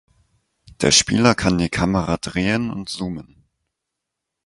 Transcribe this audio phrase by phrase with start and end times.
[0.81, 3.43] Der Spieler kann die Kamera drehen und zoomen.